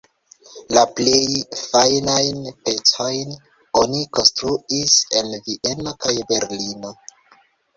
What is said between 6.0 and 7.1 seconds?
kaj Berlino.